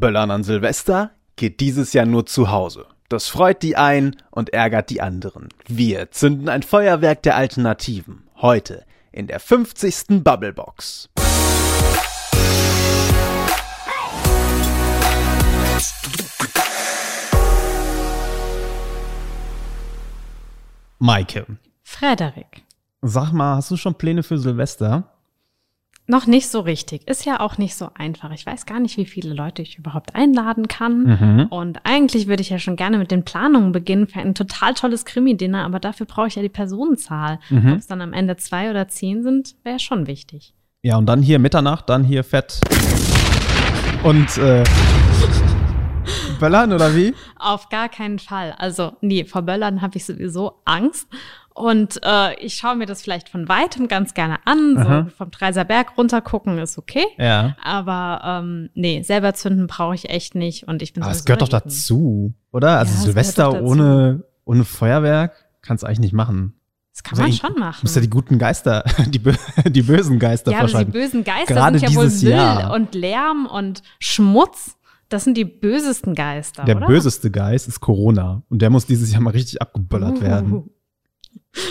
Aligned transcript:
Böllern 0.00 0.30
an 0.30 0.42
Silvester 0.44 1.10
geht 1.36 1.60
dieses 1.60 1.92
Jahr 1.92 2.06
nur 2.06 2.24
zu 2.24 2.50
Hause. 2.50 2.86
Das 3.10 3.28
freut 3.28 3.62
die 3.62 3.76
einen 3.76 4.16
und 4.30 4.50
ärgert 4.50 4.88
die 4.88 5.02
anderen. 5.02 5.48
Wir 5.68 6.10
zünden 6.10 6.48
ein 6.48 6.62
Feuerwerk 6.62 7.22
der 7.22 7.36
Alternativen. 7.36 8.26
Heute 8.36 8.86
in 9.12 9.26
der 9.26 9.40
50. 9.40 10.24
Bubblebox. 10.24 11.10
Maike, 20.98 21.46
Frederik. 21.82 22.62
sag 23.02 23.32
mal, 23.32 23.56
hast 23.56 23.70
du 23.70 23.76
schon 23.76 23.94
Pläne 23.96 24.22
für 24.22 24.38
Silvester? 24.38 25.09
Noch 26.10 26.26
nicht 26.26 26.48
so 26.48 26.58
richtig. 26.58 27.06
Ist 27.06 27.24
ja 27.24 27.38
auch 27.38 27.56
nicht 27.56 27.76
so 27.76 27.90
einfach. 27.94 28.32
Ich 28.32 28.44
weiß 28.44 28.66
gar 28.66 28.80
nicht, 28.80 28.96
wie 28.96 29.06
viele 29.06 29.32
Leute 29.32 29.62
ich 29.62 29.78
überhaupt 29.78 30.16
einladen 30.16 30.66
kann. 30.66 31.04
Mhm. 31.04 31.46
Und 31.50 31.78
eigentlich 31.84 32.26
würde 32.26 32.42
ich 32.42 32.50
ja 32.50 32.58
schon 32.58 32.74
gerne 32.74 32.98
mit 32.98 33.12
den 33.12 33.24
Planungen 33.24 33.70
beginnen 33.70 34.08
für 34.08 34.18
ein 34.18 34.34
total 34.34 34.74
tolles 34.74 35.04
Krimi-Dinner, 35.04 35.64
aber 35.64 35.78
dafür 35.78 36.06
brauche 36.06 36.26
ich 36.26 36.34
ja 36.34 36.42
die 36.42 36.48
Personenzahl. 36.48 37.38
Mhm. 37.48 37.74
Ob 37.74 37.78
es 37.78 37.86
dann 37.86 38.00
am 38.00 38.12
Ende 38.12 38.36
zwei 38.36 38.70
oder 38.70 38.88
zehn 38.88 39.22
sind, 39.22 39.54
wäre 39.62 39.78
schon 39.78 40.08
wichtig. 40.08 40.52
Ja, 40.82 40.96
und 40.96 41.06
dann 41.06 41.22
hier 41.22 41.38
Mitternacht, 41.38 41.88
dann 41.88 42.02
hier 42.02 42.24
fett. 42.24 42.58
Und 44.02 44.36
äh, 44.38 44.64
Böllern 46.40 46.72
oder 46.72 46.96
wie? 46.96 47.14
Auf 47.38 47.68
gar 47.68 47.88
keinen 47.88 48.18
Fall. 48.18 48.54
Also, 48.58 48.94
nee, 49.00 49.24
vor 49.24 49.42
Böllern 49.42 49.80
habe 49.80 49.96
ich 49.96 50.06
sowieso 50.06 50.54
Angst. 50.64 51.06
Und 51.54 52.00
äh, 52.04 52.34
ich 52.40 52.54
schaue 52.54 52.76
mir 52.76 52.86
das 52.86 53.02
vielleicht 53.02 53.28
von 53.28 53.48
weitem 53.48 53.88
ganz 53.88 54.14
gerne 54.14 54.38
an. 54.46 54.76
Aha. 54.78 55.04
So 55.04 55.10
vom 55.16 55.30
Dreiser 55.30 55.64
Berg 55.64 55.98
runter 55.98 56.20
gucken 56.20 56.58
ist 56.58 56.78
okay. 56.78 57.04
Ja. 57.18 57.56
Aber 57.62 58.20
ähm, 58.24 58.70
nee, 58.74 59.02
selber 59.02 59.34
zünden 59.34 59.66
brauche 59.66 59.94
ich 59.94 60.08
echt 60.08 60.34
nicht. 60.34 60.66
Und 60.68 60.80
ich 60.82 60.92
bin 60.92 61.02
Aber 61.02 61.12
es 61.12 61.24
gehört 61.24 61.42
doch 61.42 61.48
dazu, 61.48 62.32
oder? 62.52 62.78
Also 62.78 62.92
Ja, 62.92 62.98
es 62.98 63.04
Silvester 63.04 63.62
ohne, 63.62 64.24
ohne 64.44 64.64
Feuerwerk 64.64 65.32
kannst 65.62 65.82
du 65.82 65.86
eigentlich 65.86 66.00
nicht 66.00 66.12
machen. 66.14 66.54
Das 66.92 67.02
kann 67.02 67.18
Muss 67.18 67.20
man 67.20 67.30
ja 67.30 67.36
schon 67.36 67.54
Du 67.54 67.60
machen. 67.60 67.78
musst 67.82 67.96
ja 67.96 68.02
die 68.02 68.10
guten 68.10 68.38
Geister, 68.38 68.84
die, 69.08 69.18
bö 69.18 69.32
die 69.66 69.82
bösen 69.82 70.18
Geister 70.18 70.50
ja, 70.52 70.58
aber 70.58 70.66
die 70.66 70.70
verschalten. 70.72 70.92
bösen 70.92 71.24
Geister 71.24 71.54
Gerade 71.54 71.78
sind 71.78 71.90
ja 71.90 71.96
wohl 71.96 72.08
Müll 72.08 72.28
Jahr. 72.30 72.72
und 72.74 72.94
Lärm 72.94 73.46
und 73.46 73.82
Schmutz. 73.98 74.76
Das 75.08 75.24
sind 75.24 75.36
die 75.36 75.44
bösesten 75.44 76.14
Geister, 76.14 76.64
Der 76.64 76.76
oder? 76.76 76.86
böseste 76.86 77.30
Geist 77.32 77.66
ist 77.68 77.80
Corona. 77.80 78.42
Und 78.48 78.62
der 78.62 78.70
muss 78.70 78.86
dieses 78.86 79.12
Jahr 79.12 79.20
mal 79.20 79.30
richtig 79.30 79.60
abgeböllert 79.60 80.20
werden. 80.20 80.70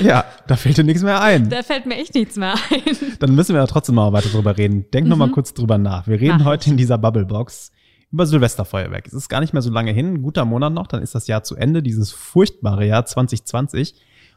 Ja, 0.02 0.25
da 0.47 0.55
fällt 0.55 0.77
dir 0.77 0.83
nichts 0.83 1.03
mehr 1.03 1.22
ein. 1.22 1.49
da 1.49 1.63
fällt 1.63 1.85
mir 1.85 1.95
echt 1.97 2.13
nichts 2.13 2.35
mehr 2.35 2.53
ein. 2.53 2.81
Dann 3.19 3.35
müssen 3.35 3.53
wir 3.55 3.61
ja 3.61 3.67
trotzdem 3.67 3.95
mal 3.95 4.11
weiter 4.13 4.30
drüber 4.30 4.58
reden. 4.58 4.85
Denk 4.94 5.08
noch 5.08 5.17
mal 5.17 5.27
Mhm. 5.27 5.31
kurz 5.33 5.53
drüber 5.53 5.77
nach. 5.77 6.08
Wir 6.08 6.19
reden 6.19 6.39
Mach 6.39 6.45
heute 6.45 6.69
in 6.69 6.77
dieser 6.77 6.97
Bubblebox 6.97 7.72
über 8.11 8.25
Silvesterfeuerwerk. 8.25 9.07
Es 9.07 9.13
ist 9.13 9.30
gar 9.30 9.39
nicht 9.39 9.53
mehr 9.53 9.61
so 9.61 9.72
lange 9.72 9.91
hin, 9.91 10.16
ein 10.16 10.22
guter 10.22 10.44
Monat 10.45 10.73
noch, 10.73 10.88
dann 10.88 11.02
ist 11.02 11.16
das 11.16 11.27
Jahr 11.27 11.44
zu 11.44 11.55
Ende, 11.55 11.81
dieses 11.83 12.11
furchtbare 12.11 12.85
Jahr 12.85 13.05
2020. 13.05 13.94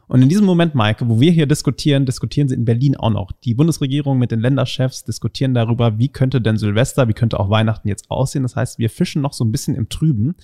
Und 0.09 0.21
in 0.21 0.29
diesem 0.29 0.45
Moment, 0.45 0.75
Maike, 0.75 1.09
wo 1.09 1.21
wir 1.21 1.31
hier 1.33 1.47
diskutieren, 1.47 2.05
diskutieren 2.05 2.49
sie 2.49 2.55
in 2.55 2.65
Berlin 2.67 2.97
auch 2.97 3.11
noch. 3.11 3.33
Die 3.45 3.55
Bundesregierung 3.55 4.19
mit 4.19 4.31
den 4.31 4.41
Länderchefs 4.41 5.05
diskutieren 5.05 5.55
darüber, 5.55 5.99
wie 5.99 6.09
könnte 6.09 6.41
denn 6.41 6.59
Silvester, 6.59 7.09
wie 7.09 7.15
könnte 7.15 7.41
auch 7.41 7.49
Weihnachten 7.51 7.89
jetzt 7.89 8.11
aussehen. 8.11 8.43
Das 8.43 8.55
heißt, 8.57 8.79
wir 8.79 8.91
fischen 8.91 9.23
noch 9.23 9.33
so 9.33 9.43
ein 9.45 9.53
bisschen 9.53 9.75
im 9.75 9.89
Trüben. 9.89 10.35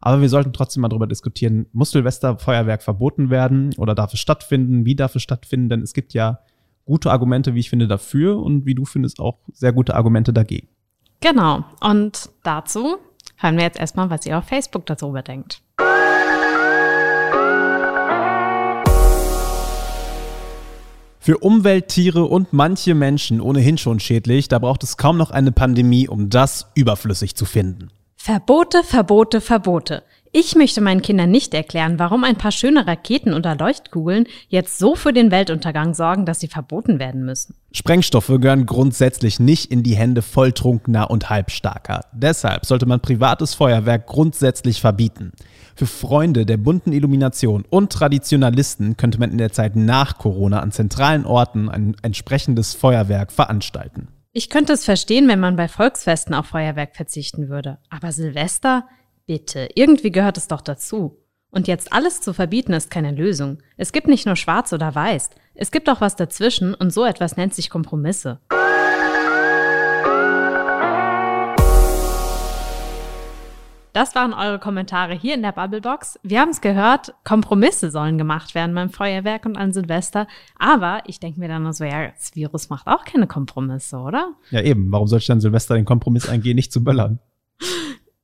Aber 0.00 0.20
wir 0.20 0.28
sollten 0.28 0.52
trotzdem 0.52 0.82
mal 0.82 0.88
darüber 0.88 1.06
diskutieren, 1.06 1.66
muss 1.72 1.90
Silvesterfeuerwerk 1.90 2.82
verboten 2.82 3.30
werden 3.30 3.74
oder 3.76 3.94
darf 3.94 4.12
es 4.12 4.20
stattfinden? 4.20 4.84
Wie 4.84 4.94
darf 4.94 5.14
es 5.16 5.22
stattfinden? 5.22 5.68
Denn 5.68 5.82
es 5.82 5.94
gibt 5.94 6.14
ja 6.14 6.40
gute 6.84 7.10
Argumente, 7.10 7.54
wie 7.54 7.60
ich 7.60 7.70
finde, 7.70 7.88
dafür 7.88 8.38
und 8.38 8.66
wie 8.66 8.74
du 8.74 8.84
findest, 8.84 9.20
auch 9.20 9.38
sehr 9.52 9.72
gute 9.72 9.94
Argumente 9.94 10.32
dagegen. 10.32 10.68
Genau. 11.20 11.64
Und 11.80 12.30
dazu 12.42 12.96
hören 13.36 13.56
wir 13.56 13.64
jetzt 13.64 13.78
erstmal, 13.78 14.10
was 14.10 14.26
ihr 14.26 14.38
auf 14.38 14.44
Facebook 14.44 14.86
darüber 14.86 15.22
denkt. 15.22 15.62
Für 21.18 21.38
Umwelt, 21.38 21.88
Tiere 21.88 22.24
und 22.24 22.52
manche 22.52 22.94
Menschen 22.94 23.40
ohnehin 23.40 23.78
schon 23.78 23.98
schädlich, 23.98 24.46
da 24.46 24.60
braucht 24.60 24.84
es 24.84 24.96
kaum 24.96 25.16
noch 25.16 25.32
eine 25.32 25.50
Pandemie, 25.50 26.06
um 26.06 26.30
das 26.30 26.70
überflüssig 26.76 27.34
zu 27.34 27.44
finden. 27.44 27.88
Verbote, 28.26 28.82
Verbote, 28.82 29.40
Verbote. 29.40 30.02
Ich 30.32 30.56
möchte 30.56 30.80
meinen 30.80 31.00
Kindern 31.00 31.30
nicht 31.30 31.54
erklären, 31.54 32.00
warum 32.00 32.24
ein 32.24 32.34
paar 32.34 32.50
schöne 32.50 32.84
Raketen 32.84 33.32
oder 33.32 33.54
Leuchtkugeln 33.54 34.26
jetzt 34.48 34.80
so 34.80 34.96
für 34.96 35.12
den 35.12 35.30
Weltuntergang 35.30 35.94
sorgen, 35.94 36.26
dass 36.26 36.40
sie 36.40 36.48
verboten 36.48 36.98
werden 36.98 37.24
müssen. 37.24 37.54
Sprengstoffe 37.70 38.26
gehören 38.26 38.66
grundsätzlich 38.66 39.38
nicht 39.38 39.70
in 39.70 39.84
die 39.84 39.94
Hände 39.94 40.22
volltrunkener 40.22 41.08
und 41.08 41.30
halbstarker. 41.30 42.06
Deshalb 42.12 42.66
sollte 42.66 42.86
man 42.86 42.98
privates 42.98 43.54
Feuerwerk 43.54 44.08
grundsätzlich 44.08 44.80
verbieten. 44.80 45.30
Für 45.76 45.86
Freunde 45.86 46.46
der 46.46 46.56
bunten 46.56 46.92
Illumination 46.92 47.64
und 47.70 47.92
Traditionalisten 47.92 48.96
könnte 48.96 49.20
man 49.20 49.30
in 49.30 49.38
der 49.38 49.52
Zeit 49.52 49.76
nach 49.76 50.18
Corona 50.18 50.58
an 50.58 50.72
zentralen 50.72 51.26
Orten 51.26 51.68
ein 51.68 51.94
entsprechendes 52.02 52.74
Feuerwerk 52.74 53.30
veranstalten. 53.30 54.08
Ich 54.38 54.50
könnte 54.50 54.74
es 54.74 54.84
verstehen, 54.84 55.28
wenn 55.28 55.40
man 55.40 55.56
bei 55.56 55.66
Volksfesten 55.66 56.34
auf 56.34 56.48
Feuerwerk 56.48 56.94
verzichten 56.94 57.48
würde. 57.48 57.78
Aber 57.88 58.12
Silvester? 58.12 58.86
Bitte, 59.24 59.70
irgendwie 59.74 60.12
gehört 60.12 60.36
es 60.36 60.46
doch 60.46 60.60
dazu. 60.60 61.16
Und 61.48 61.68
jetzt 61.68 61.90
alles 61.90 62.20
zu 62.20 62.34
verbieten 62.34 62.74
ist 62.74 62.90
keine 62.90 63.12
Lösung. 63.12 63.62
Es 63.78 63.92
gibt 63.92 64.08
nicht 64.08 64.26
nur 64.26 64.36
schwarz 64.36 64.74
oder 64.74 64.94
weiß. 64.94 65.30
Es 65.54 65.70
gibt 65.70 65.88
auch 65.88 66.02
was 66.02 66.16
dazwischen 66.16 66.74
und 66.74 66.92
so 66.92 67.06
etwas 67.06 67.38
nennt 67.38 67.54
sich 67.54 67.70
Kompromisse. 67.70 68.38
Das 73.96 74.14
waren 74.14 74.34
eure 74.34 74.58
Kommentare 74.58 75.14
hier 75.14 75.34
in 75.34 75.40
der 75.40 75.52
Bubblebox. 75.52 76.20
Wir 76.22 76.42
haben 76.42 76.50
es 76.50 76.60
gehört, 76.60 77.14
Kompromisse 77.24 77.90
sollen 77.90 78.18
gemacht 78.18 78.54
werden 78.54 78.74
beim 78.74 78.90
Feuerwerk 78.90 79.46
und 79.46 79.56
an 79.56 79.72
Silvester. 79.72 80.26
Aber 80.58 81.00
ich 81.06 81.18
denke 81.18 81.40
mir 81.40 81.48
dann 81.48 81.62
nur 81.62 81.72
so, 81.72 81.82
ja, 81.82 82.08
das 82.08 82.36
Virus 82.36 82.68
macht 82.68 82.88
auch 82.88 83.06
keine 83.06 83.26
Kompromisse, 83.26 83.96
oder? 83.96 84.34
Ja 84.50 84.60
eben, 84.60 84.92
warum 84.92 85.06
soll 85.06 85.20
ich 85.20 85.26
dann 85.26 85.40
Silvester 85.40 85.76
den 85.76 85.86
Kompromiss 85.86 86.28
eingehen, 86.28 86.56
nicht 86.56 86.74
zu 86.74 86.84
böllern? 86.84 87.20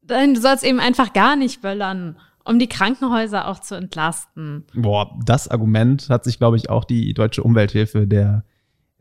Dann, 0.03 0.35
du 0.35 0.43
sollst 0.43 0.63
eben 0.63 0.79
einfach 0.79 1.15
gar 1.15 1.37
nicht 1.37 1.63
böllern, 1.63 2.19
um 2.45 2.59
die 2.59 2.69
Krankenhäuser 2.69 3.49
auch 3.49 3.61
zu 3.61 3.75
entlasten. 3.75 4.67
Boah, 4.75 5.19
das 5.25 5.49
Argument 5.49 6.11
hat 6.11 6.25
sich, 6.25 6.37
glaube 6.37 6.59
ich, 6.59 6.69
auch 6.69 6.85
die 6.85 7.15
Deutsche 7.15 7.43
Umwelthilfe, 7.43 8.07
der 8.07 8.45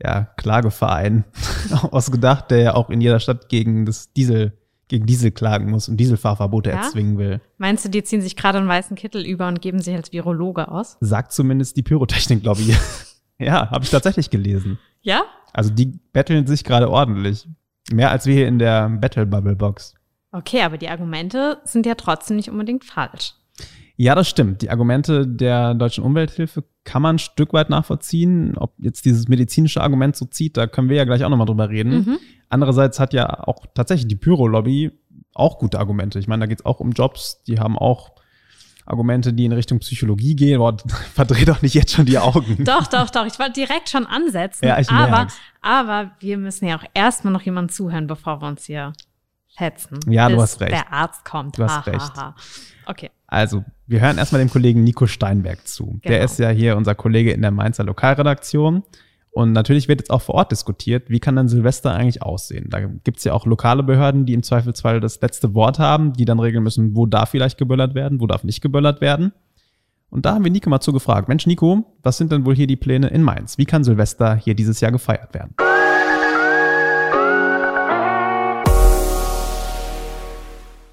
ja, 0.02 0.24
Klageverein, 0.38 1.24
ausgedacht, 1.90 2.50
der 2.50 2.58
ja 2.60 2.74
auch 2.76 2.88
in 2.88 3.02
jeder 3.02 3.20
Stadt 3.20 3.50
gegen 3.50 3.84
das 3.84 4.14
Diesel, 4.14 4.56
gegen 4.92 5.06
Diesel 5.06 5.30
klagen 5.30 5.70
muss 5.70 5.88
und 5.88 5.96
Dieselfahrverbote 5.96 6.68
Ja? 6.70 6.76
erzwingen 6.76 7.16
will. 7.16 7.40
Meinst 7.56 7.82
du, 7.84 7.88
die 7.88 8.02
ziehen 8.04 8.20
sich 8.20 8.36
gerade 8.36 8.58
einen 8.58 8.68
weißen 8.68 8.94
Kittel 8.94 9.24
über 9.24 9.48
und 9.48 9.62
geben 9.62 9.80
sich 9.80 9.94
als 9.96 10.12
Virologe 10.12 10.68
aus? 10.68 10.98
Sagt 11.00 11.32
zumindest 11.32 11.78
die 11.78 11.82
Pyrotechnik, 11.82 12.42
glaube 12.42 12.60
ich. 12.66 12.76
ja, 13.38 13.70
habe 13.70 13.84
ich 13.84 13.90
tatsächlich 13.90 14.28
gelesen. 14.28 14.78
Ja? 15.00 15.22
Also 15.54 15.70
die 15.70 15.86
betteln 16.12 16.46
sich 16.46 16.62
gerade 16.62 16.90
ordentlich. 16.90 17.48
Mehr 17.90 18.10
als 18.10 18.26
wir 18.26 18.34
hier 18.34 18.46
in 18.48 18.58
der 18.58 18.90
Battle 18.90 19.24
Bubble 19.26 19.56
Box. 19.56 19.94
Okay, 20.30 20.62
aber 20.62 20.76
die 20.78 20.88
Argumente 20.90 21.58
sind 21.64 21.86
ja 21.86 21.94
trotzdem 21.94 22.36
nicht 22.36 22.50
unbedingt 22.50 22.84
falsch. 22.84 23.32
Ja, 24.02 24.16
das 24.16 24.28
stimmt. 24.28 24.62
Die 24.62 24.70
Argumente 24.70 25.28
der 25.28 25.74
Deutschen 25.74 26.02
Umwelthilfe 26.02 26.64
kann 26.82 27.02
man 27.02 27.14
ein 27.14 27.18
Stück 27.20 27.52
weit 27.52 27.70
nachvollziehen. 27.70 28.58
Ob 28.58 28.74
jetzt 28.78 29.04
dieses 29.04 29.28
medizinische 29.28 29.80
Argument 29.80 30.16
so 30.16 30.24
zieht, 30.24 30.56
da 30.56 30.66
können 30.66 30.88
wir 30.88 30.96
ja 30.96 31.04
gleich 31.04 31.22
auch 31.22 31.28
nochmal 31.28 31.46
drüber 31.46 31.68
reden. 31.68 31.92
Mhm. 31.92 32.18
Andererseits 32.48 32.98
hat 32.98 33.12
ja 33.12 33.46
auch 33.46 33.64
tatsächlich 33.76 34.08
die 34.08 34.16
Pyro-Lobby 34.16 34.90
auch 35.34 35.60
gute 35.60 35.78
Argumente. 35.78 36.18
Ich 36.18 36.26
meine, 36.26 36.40
da 36.40 36.46
geht 36.46 36.58
es 36.58 36.66
auch 36.66 36.80
um 36.80 36.90
Jobs, 36.90 37.44
die 37.44 37.60
haben 37.60 37.78
auch 37.78 38.10
Argumente, 38.86 39.32
die 39.32 39.44
in 39.44 39.52
Richtung 39.52 39.78
Psychologie 39.78 40.34
gehen. 40.34 40.58
Boah, 40.58 40.76
verdreh 41.14 41.44
doch 41.44 41.62
nicht 41.62 41.74
jetzt 41.74 41.92
schon 41.92 42.04
die 42.04 42.18
Augen. 42.18 42.64
Doch, 42.64 42.88
doch, 42.88 43.08
doch. 43.08 43.26
Ich 43.26 43.38
wollte 43.38 43.52
direkt 43.52 43.88
schon 43.88 44.04
ansetzen. 44.04 44.66
Ja, 44.66 44.80
ich 44.80 44.90
aber, 44.90 45.10
merk's. 45.10 45.38
aber 45.60 46.10
wir 46.18 46.38
müssen 46.38 46.66
ja 46.66 46.76
auch 46.76 46.84
erstmal 46.92 47.32
noch 47.32 47.42
jemandem 47.42 47.72
zuhören, 47.72 48.08
bevor 48.08 48.42
wir 48.42 48.48
uns 48.48 48.64
hier 48.64 48.94
fetzen. 49.56 49.98
Ja, 50.08 50.28
du 50.28 50.40
hast 50.40 50.60
recht. 50.60 50.72
Der 50.72 50.92
Arzt 50.92 51.24
kommt. 51.24 51.58
Du 51.58 51.64
hast 51.64 51.72
Ha, 51.72 51.86
ha, 51.86 51.90
recht. 51.90 52.16
ha. 52.16 52.34
Okay. 52.86 53.10
Also, 53.26 53.64
wir 53.86 54.00
hören 54.00 54.18
erstmal 54.18 54.40
dem 54.40 54.50
Kollegen 54.50 54.82
Nico 54.84 55.06
Steinberg 55.06 55.66
zu. 55.66 56.00
Der 56.04 56.12
Genau. 56.12 56.24
ist 56.24 56.38
ja 56.38 56.48
hier 56.50 56.76
unser 56.76 56.94
Kollege 56.94 57.32
in 57.32 57.42
der 57.42 57.50
Mainzer 57.50 57.84
Lokalredaktion. 57.84 58.82
Und 59.34 59.52
natürlich 59.52 59.88
wird 59.88 60.00
jetzt 60.00 60.10
auch 60.10 60.20
vor 60.20 60.34
Ort 60.34 60.52
diskutiert, 60.52 61.08
wie 61.08 61.18
kann 61.18 61.36
dann 61.36 61.48
Silvester 61.48 61.92
eigentlich 61.94 62.22
aussehen. 62.22 62.66
Da 62.68 62.80
gibt's 62.80 63.24
ja 63.24 63.32
auch 63.32 63.46
lokale 63.46 63.82
Behörden, 63.82 64.26
die 64.26 64.34
im 64.34 64.42
Zweifelsfall 64.42 65.00
das 65.00 65.20
letzte 65.22 65.54
Wort 65.54 65.78
haben, 65.78 66.12
die 66.12 66.26
dann 66.26 66.38
regeln 66.38 66.62
müssen, 66.62 66.94
wo 66.94 67.06
darf 67.06 67.30
vielleicht 67.30 67.56
geböllert 67.56 67.94
werden, 67.94 68.20
wo 68.20 68.26
darf 68.26 68.44
nicht 68.44 68.60
geböllert 68.60 69.00
werden. 69.00 69.32
Und 70.10 70.26
da 70.26 70.34
haben 70.34 70.44
wir 70.44 70.50
Nico 70.50 70.68
mal 70.68 70.80
zugefragt. 70.80 71.28
Mensch, 71.28 71.46
Nico, 71.46 71.96
was 72.02 72.18
sind 72.18 72.30
denn 72.30 72.44
wohl 72.44 72.54
hier 72.54 72.66
die 72.66 72.76
Pläne 72.76 73.06
in 73.08 73.22
Mainz? 73.22 73.56
Wie 73.56 73.64
kann 73.64 73.84
Silvester 73.84 74.34
hier 74.34 74.54
dieses 74.54 74.80
Jahr 74.82 74.92
gefeiert 74.92 75.32
werden? 75.32 75.54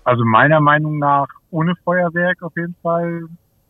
Also 0.03 0.25
meiner 0.25 0.59
Meinung 0.59 0.97
nach 0.97 1.27
ohne 1.51 1.75
Feuerwerk 1.83 2.41
auf 2.41 2.55
jeden 2.55 2.75
Fall, 2.81 3.25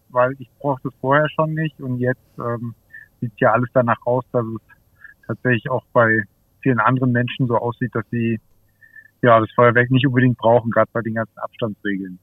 weil 0.10 0.34
ich 0.40 0.50
brauchte 0.60 0.90
es 0.90 0.94
vorher 1.02 1.28
schon 1.30 1.54
nicht 1.54 1.80
und 1.82 1.98
jetzt 1.98 2.20
ähm, 2.38 2.74
sieht 3.20 3.34
ja 3.38 3.52
alles 3.52 3.70
danach 3.74 4.00
aus, 4.06 4.24
dass 4.32 4.46
es 4.46 4.62
tatsächlich 5.28 5.70
auch 5.70 5.84
bei 5.94 6.24
vielen 6.62 6.80
anderen 6.80 7.12
Menschen 7.12 7.48
so 7.48 7.58
aussieht, 7.58 7.94
dass 7.94 8.06
sie 8.10 8.40
ja, 9.22 9.40
das 9.40 9.52
Feuerwerk 9.52 9.92
nicht 9.92 10.08
unbedingt 10.08 10.38
brauchen, 10.38 10.72
gerade 10.72 10.90
bei 10.94 11.02
den 11.02 11.16
ganzen 11.16 11.38
Abstandsregeln. 11.40 12.20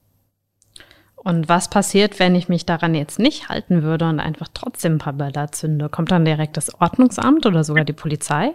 Und 1.15 1.49
was 1.49 1.69
passiert, 1.69 2.19
wenn 2.19 2.35
ich 2.35 2.47
mich 2.47 2.65
daran 2.65 2.95
jetzt 2.95 3.19
nicht 3.19 3.49
halten 3.49 3.83
würde 3.83 4.07
und 4.07 4.19
einfach 4.19 4.47
trotzdem 4.53 4.93
ein 4.93 4.99
paar 4.99 5.13
Böller 5.13 5.51
zünde? 5.51 5.89
Kommt 5.89 6.11
dann 6.11 6.25
direkt 6.25 6.57
das 6.57 6.73
Ordnungsamt 6.79 7.45
oder 7.45 7.63
sogar 7.63 7.85
die 7.85 7.93
Polizei? 7.93 8.53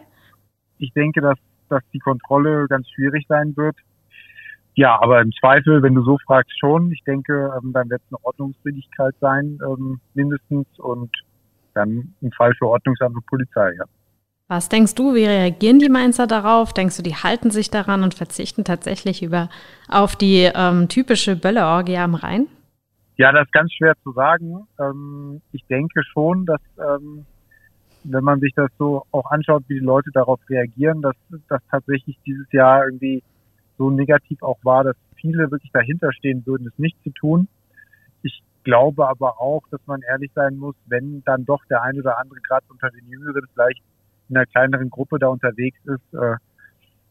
Ich 0.78 0.92
denke, 0.92 1.20
dass, 1.20 1.38
dass 1.68 1.82
die 1.92 1.98
Kontrolle 1.98 2.66
ganz 2.68 2.88
schwierig 2.90 3.26
sein 3.28 3.56
wird. 3.56 3.76
Ja, 4.74 5.00
aber 5.02 5.20
im 5.20 5.32
Zweifel, 5.32 5.82
wenn 5.82 5.94
du 5.94 6.02
so 6.02 6.16
fragst, 6.26 6.58
schon. 6.58 6.90
Ich 6.92 7.02
denke, 7.04 7.52
ähm, 7.58 7.72
dann 7.72 7.90
wird 7.90 8.00
es 8.06 8.12
eine 8.12 8.24
Ordnungswidrigkeit 8.24 9.14
sein, 9.20 9.58
ähm, 9.66 10.00
mindestens. 10.14 10.66
Und 10.78 11.10
dann 11.74 12.14
ein 12.22 12.32
Fall 12.32 12.54
für 12.58 12.66
Ordnungsamt 12.66 13.16
und 13.16 13.26
Polizei, 13.26 13.72
ja. 13.76 13.84
Was 14.48 14.68
denkst 14.68 14.94
du, 14.94 15.14
wie 15.14 15.24
reagieren 15.24 15.78
die 15.78 15.88
Mainzer 15.88 16.26
darauf? 16.26 16.74
Denkst 16.74 16.96
du, 16.98 17.02
die 17.02 17.14
halten 17.14 17.50
sich 17.50 17.70
daran 17.70 18.02
und 18.02 18.14
verzichten 18.14 18.64
tatsächlich 18.64 19.22
über, 19.22 19.48
auf 19.88 20.14
die 20.16 20.50
ähm, 20.54 20.88
typische 20.88 21.36
Bölleorgie 21.36 21.96
am 21.96 22.14
Rhein? 22.14 22.48
Ja, 23.16 23.32
das 23.32 23.46
ist 23.46 23.52
ganz 23.52 23.72
schwer 23.72 23.94
zu 24.02 24.12
sagen. 24.12 24.66
Ähm, 24.78 25.40
ich 25.52 25.64
denke 25.66 26.02
schon, 26.12 26.44
dass 26.44 26.60
ähm, 26.78 27.24
wenn 28.04 28.24
man 28.24 28.40
sich 28.40 28.52
das 28.54 28.70
so 28.78 29.04
auch 29.12 29.30
anschaut, 29.30 29.62
wie 29.68 29.78
die 29.78 29.84
Leute 29.84 30.10
darauf 30.12 30.40
reagieren, 30.50 31.02
dass 31.02 31.14
das 31.48 31.62
tatsächlich 31.70 32.18
dieses 32.26 32.50
Jahr 32.52 32.84
irgendwie 32.84 33.22
so 33.82 33.90
negativ 33.90 34.40
auch 34.44 34.58
war, 34.62 34.84
dass 34.84 34.96
viele 35.16 35.50
wirklich 35.50 35.72
dahinter 35.72 36.12
stehen 36.12 36.46
würden, 36.46 36.68
es 36.68 36.78
nicht 36.78 36.96
zu 37.02 37.10
tun. 37.10 37.48
Ich 38.22 38.40
glaube 38.62 39.08
aber 39.08 39.40
auch, 39.40 39.62
dass 39.72 39.80
man 39.86 40.02
ehrlich 40.02 40.30
sein 40.36 40.56
muss, 40.56 40.76
wenn 40.86 41.24
dann 41.24 41.44
doch 41.44 41.64
der 41.68 41.82
eine 41.82 41.98
oder 41.98 42.18
andere 42.18 42.40
gerade 42.40 42.64
unter 42.68 42.90
den 42.90 43.08
Jüngeren 43.08 43.44
vielleicht 43.52 43.82
in 44.28 44.36
einer 44.36 44.46
kleineren 44.46 44.88
Gruppe 44.88 45.18
da 45.18 45.26
unterwegs 45.26 45.78
ist, 45.84 46.14
äh, 46.14 46.36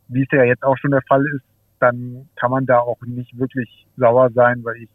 wie 0.07 0.23
es 0.23 0.31
ja 0.31 0.45
jetzt 0.45 0.63
auch 0.63 0.77
schon 0.77 0.91
der 0.91 1.03
Fall 1.09 1.25
ist, 1.35 1.43
dann 1.79 2.29
kann 2.37 2.51
man 2.51 2.65
da 2.65 2.79
auch 2.79 3.01
nicht 3.01 3.37
wirklich 3.37 3.85
sauer 3.97 4.29
sein, 4.31 4.63
weil 4.63 4.77
ich 4.77 4.89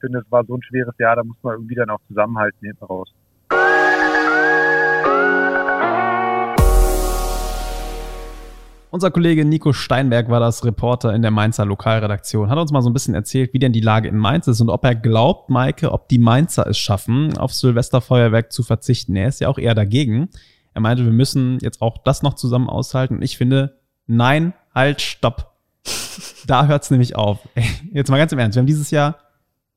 finde, 0.00 0.20
es 0.20 0.30
war 0.30 0.44
so 0.44 0.56
ein 0.56 0.62
schweres 0.62 0.96
Jahr, 0.98 1.16
da 1.16 1.24
muss 1.24 1.42
man 1.42 1.54
irgendwie 1.54 1.74
dann 1.74 1.90
auch 1.90 2.00
zusammenhalten 2.06 2.64
hinten 2.64 2.84
raus. 2.84 3.12
Unser 8.92 9.10
Kollege 9.10 9.46
Nico 9.46 9.72
Steinberg 9.72 10.28
war 10.28 10.38
das 10.38 10.66
Reporter 10.66 11.14
in 11.14 11.22
der 11.22 11.30
Mainzer 11.30 11.64
Lokalredaktion, 11.64 12.50
hat 12.50 12.58
uns 12.58 12.72
mal 12.72 12.82
so 12.82 12.90
ein 12.90 12.92
bisschen 12.92 13.14
erzählt, 13.14 13.54
wie 13.54 13.58
denn 13.58 13.72
die 13.72 13.80
Lage 13.80 14.06
in 14.06 14.18
Mainz 14.18 14.48
ist 14.48 14.60
und 14.60 14.68
ob 14.68 14.84
er 14.84 14.94
glaubt, 14.94 15.48
Maike, 15.48 15.92
ob 15.92 16.10
die 16.10 16.18
Mainzer 16.18 16.66
es 16.66 16.76
schaffen, 16.76 17.38
auf 17.38 17.54
Silvesterfeuerwerk 17.54 18.52
zu 18.52 18.62
verzichten. 18.62 19.16
Er 19.16 19.28
ist 19.28 19.40
ja 19.40 19.48
auch 19.48 19.56
eher 19.56 19.74
dagegen. 19.74 20.28
Er 20.74 20.82
meinte, 20.82 21.06
wir 21.06 21.12
müssen 21.12 21.56
jetzt 21.62 21.80
auch 21.80 21.96
das 22.04 22.22
noch 22.22 22.34
zusammen 22.34 22.68
aushalten. 22.68 23.16
Und 23.16 23.22
ich 23.22 23.38
finde, 23.38 23.78
nein, 24.06 24.52
halt, 24.74 25.00
stopp. 25.00 25.56
Da 26.46 26.66
hört's 26.66 26.90
nämlich 26.90 27.16
auf. 27.16 27.48
Ey, 27.54 27.64
jetzt 27.92 28.10
mal 28.10 28.18
ganz 28.18 28.32
im 28.32 28.38
Ernst, 28.40 28.56
wir 28.56 28.60
haben 28.60 28.66
dieses 28.66 28.90
Jahr 28.90 29.16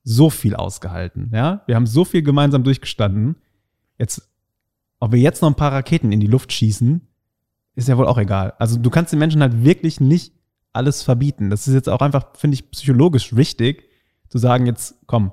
so 0.04 0.30
viel 0.30 0.56
ausgehalten, 0.56 1.32
ja? 1.32 1.62
Wir 1.68 1.76
haben 1.76 1.86
so 1.86 2.04
viel 2.04 2.22
gemeinsam 2.22 2.64
durchgestanden. 2.64 3.38
Jetzt, 3.98 4.30
ob 5.00 5.14
wir 5.14 5.20
jetzt 5.20 5.42
noch 5.42 5.50
ein 5.50 5.56
paar 5.56 5.72
Raketen 5.72 6.12
in 6.12 6.20
die 6.20 6.28
Luft 6.28 6.52
schießen, 6.52 7.08
ist 7.76 7.88
ja 7.88 7.98
wohl 7.98 8.08
auch 8.08 8.18
egal. 8.18 8.54
Also 8.58 8.78
du 8.78 8.90
kannst 8.90 9.12
den 9.12 9.20
Menschen 9.20 9.42
halt 9.42 9.64
wirklich 9.64 10.00
nicht 10.00 10.34
alles 10.74 11.04
verbieten. 11.04 11.50
Das 11.50 11.68
ist 11.68 11.74
jetzt 11.74 11.90
auch 11.90 12.02
einfach, 12.02 12.36
finde 12.36 12.56
ich, 12.56 12.72
psychologisch 12.72 13.36
wichtig, 13.36 13.90
zu 14.30 14.38
sagen, 14.38 14.66
jetzt 14.66 14.96
komm, 15.08 15.32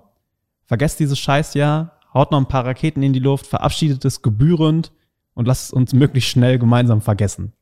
vergesst 0.64 1.00
dieses 1.00 1.18
Scheißjahr, 1.18 1.98
haut 2.14 2.30
noch 2.30 2.38
ein 2.38 2.46
paar 2.46 2.66
Raketen 2.66 3.02
in 3.02 3.12
die 3.12 3.18
Luft, 3.18 3.46
verabschiedet 3.46 4.04
es 4.04 4.22
gebührend 4.22 4.92
und 5.34 5.46
lasst 5.46 5.66
es 5.66 5.72
uns 5.72 5.92
möglichst 5.92 6.30
schnell 6.30 6.58
gemeinsam 6.58 7.00
vergessen. 7.00 7.52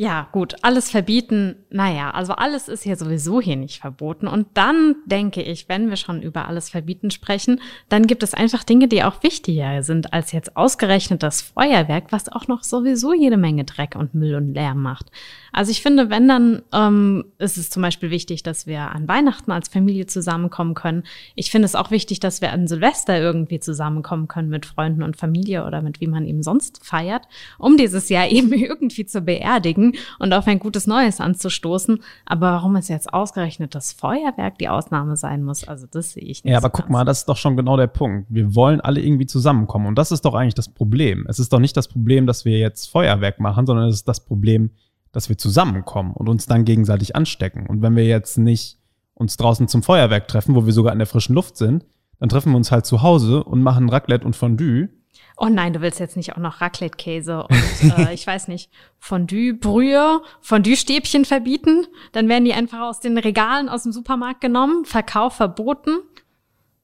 Ja, 0.00 0.28
gut, 0.30 0.54
alles 0.62 0.92
verbieten, 0.92 1.56
naja, 1.70 2.12
also 2.12 2.34
alles 2.34 2.68
ist 2.68 2.84
ja 2.84 2.94
sowieso 2.94 3.40
hier 3.40 3.56
nicht 3.56 3.80
verboten. 3.80 4.28
Und 4.28 4.46
dann 4.54 4.94
denke 5.06 5.42
ich, 5.42 5.68
wenn 5.68 5.88
wir 5.90 5.96
schon 5.96 6.22
über 6.22 6.46
alles 6.46 6.70
verbieten 6.70 7.10
sprechen, 7.10 7.60
dann 7.88 8.06
gibt 8.06 8.22
es 8.22 8.32
einfach 8.32 8.62
Dinge, 8.62 8.86
die 8.86 9.02
auch 9.02 9.24
wichtiger 9.24 9.82
sind 9.82 10.12
als 10.12 10.30
jetzt 10.30 10.56
ausgerechnet 10.56 11.24
das 11.24 11.42
Feuerwerk, 11.42 12.12
was 12.12 12.30
auch 12.30 12.46
noch 12.46 12.62
sowieso 12.62 13.12
jede 13.12 13.36
Menge 13.36 13.64
Dreck 13.64 13.96
und 13.96 14.14
Müll 14.14 14.36
und 14.36 14.54
Lärm 14.54 14.80
macht. 14.80 15.10
Also 15.52 15.70
ich 15.70 15.82
finde, 15.82 16.10
wenn 16.10 16.28
dann 16.28 16.62
ähm, 16.72 17.24
ist 17.38 17.56
es 17.56 17.70
zum 17.70 17.82
Beispiel 17.82 18.10
wichtig, 18.10 18.42
dass 18.42 18.66
wir 18.66 18.92
an 18.92 19.08
Weihnachten 19.08 19.50
als 19.50 19.68
Familie 19.68 20.06
zusammenkommen 20.06 20.74
können. 20.74 21.04
Ich 21.34 21.50
finde 21.50 21.66
es 21.66 21.74
auch 21.74 21.90
wichtig, 21.90 22.20
dass 22.20 22.40
wir 22.40 22.52
an 22.52 22.66
Silvester 22.66 23.18
irgendwie 23.18 23.60
zusammenkommen 23.60 24.28
können 24.28 24.48
mit 24.48 24.66
Freunden 24.66 25.02
und 25.02 25.16
Familie 25.16 25.64
oder 25.64 25.82
mit 25.82 26.00
wie 26.00 26.06
man 26.06 26.26
eben 26.26 26.42
sonst 26.42 26.84
feiert, 26.84 27.22
um 27.58 27.76
dieses 27.76 28.08
Jahr 28.08 28.28
eben 28.30 28.52
irgendwie 28.52 29.06
zu 29.06 29.20
beerdigen 29.20 29.94
und 30.18 30.32
auf 30.32 30.46
ein 30.46 30.58
gutes 30.58 30.86
Neues 30.86 31.20
anzustoßen. 31.20 32.02
Aber 32.26 32.52
warum 32.52 32.76
es 32.76 32.88
jetzt 32.88 33.12
ausgerechnet 33.12 33.74
das 33.74 33.92
Feuerwerk 33.92 34.58
die 34.58 34.68
Ausnahme 34.68 35.16
sein 35.16 35.42
muss, 35.42 35.66
also 35.66 35.86
das 35.90 36.12
sehe 36.12 36.24
ich 36.24 36.44
nicht. 36.44 36.52
Ja, 36.52 36.58
aber 36.58 36.68
so 36.68 36.82
guck 36.82 36.90
mal, 36.90 37.04
das 37.04 37.20
ist 37.20 37.28
doch 37.28 37.36
schon 37.36 37.56
genau 37.56 37.76
der 37.76 37.86
Punkt. 37.86 38.26
Wir 38.28 38.54
wollen 38.54 38.80
alle 38.80 39.00
irgendwie 39.00 39.26
zusammenkommen 39.26 39.86
und 39.86 39.96
das 39.96 40.12
ist 40.12 40.24
doch 40.24 40.34
eigentlich 40.34 40.54
das 40.54 40.68
Problem. 40.68 41.26
Es 41.28 41.38
ist 41.38 41.52
doch 41.52 41.58
nicht 41.58 41.76
das 41.76 41.88
Problem, 41.88 42.26
dass 42.26 42.44
wir 42.44 42.58
jetzt 42.58 42.90
Feuerwerk 42.90 43.40
machen, 43.40 43.66
sondern 43.66 43.88
es 43.88 43.96
ist 43.96 44.08
das 44.08 44.20
Problem, 44.24 44.70
dass 45.12 45.28
wir 45.28 45.38
zusammenkommen 45.38 46.12
und 46.12 46.28
uns 46.28 46.46
dann 46.46 46.64
gegenseitig 46.64 47.16
anstecken. 47.16 47.66
Und 47.66 47.82
wenn 47.82 47.96
wir 47.96 48.04
jetzt 48.04 48.38
nicht 48.38 48.78
uns 49.14 49.36
draußen 49.36 49.68
zum 49.68 49.82
Feuerwerk 49.82 50.28
treffen, 50.28 50.54
wo 50.54 50.66
wir 50.66 50.72
sogar 50.72 50.92
in 50.92 50.98
der 50.98 51.06
frischen 51.06 51.34
Luft 51.34 51.56
sind, 51.56 51.84
dann 52.20 52.28
treffen 52.28 52.52
wir 52.52 52.56
uns 52.56 52.70
halt 52.70 52.86
zu 52.86 53.02
Hause 53.02 53.44
und 53.44 53.62
machen 53.62 53.88
Raclette 53.88 54.26
und 54.26 54.36
Fondue. 54.36 54.88
Oh 55.36 55.48
nein, 55.48 55.72
du 55.72 55.80
willst 55.80 56.00
jetzt 56.00 56.16
nicht 56.16 56.32
auch 56.32 56.40
noch 56.40 56.60
Raclette-Käse 56.60 57.44
und 57.44 57.98
äh, 57.98 58.12
ich 58.12 58.26
weiß 58.26 58.48
nicht, 58.48 58.70
Fondue-Brühe, 58.98 60.20
Fondue-Stäbchen 60.40 61.24
verbieten? 61.24 61.86
Dann 62.12 62.28
werden 62.28 62.44
die 62.44 62.54
einfach 62.54 62.80
aus 62.80 63.00
den 63.00 63.16
Regalen 63.18 63.68
aus 63.68 63.84
dem 63.84 63.92
Supermarkt 63.92 64.40
genommen, 64.40 64.84
Verkauf 64.84 65.34
verboten. 65.34 65.98